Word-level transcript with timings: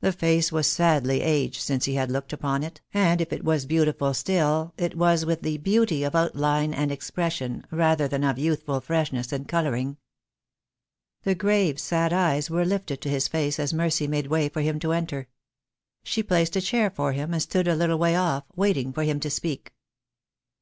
The 0.00 0.10
face 0.10 0.50
was 0.50 0.66
sadly 0.66 1.20
aged 1.20 1.60
since 1.60 1.84
he 1.84 1.94
had 1.94 2.10
looked 2.10 2.32
upon 2.32 2.64
it, 2.64 2.80
and 2.92 3.20
if 3.20 3.32
it 3.32 3.44
was 3.44 3.64
beautiful 3.64 4.12
still 4.12 4.74
it 4.76 4.96
was 4.96 5.24
with 5.24 5.42
the 5.42 5.58
beauty 5.58 6.02
of 6.02 6.16
outline 6.16 6.74
and 6.74 6.90
expression, 6.90 7.64
rather 7.70 8.08
than 8.08 8.24
of 8.24 8.40
youthful 8.40 8.80
freshness 8.80 9.30
and 9.30 9.46
colouring. 9.46 9.98
The 11.22 11.36
grave 11.36 11.78
sad 11.78 12.12
eyes 12.12 12.50
were 12.50 12.64
lifted 12.64 13.00
to 13.02 13.08
his 13.08 13.28
face 13.28 13.60
as 13.60 13.72
Mercy 13.72 14.08
made 14.08 14.26
way 14.26 14.48
for 14.48 14.62
him 14.62 14.80
to 14.80 14.90
enter. 14.90 15.28
She 16.02 16.24
placed 16.24 16.56
a 16.56 16.60
chair 16.60 16.90
for 16.90 17.12
him, 17.12 17.32
and 17.32 17.40
stood 17.40 17.68
a 17.68 17.76
little 17.76 18.00
way 18.00 18.16
off, 18.16 18.42
waiting 18.56 18.92
for 18.92 19.04
him 19.04 19.20
to 19.20 19.30
speak, 19.30 19.58
He 19.68 19.70
THE 19.70 19.70
DAY 19.70 19.70
WILL 19.70 19.74
COME. 19.76 20.58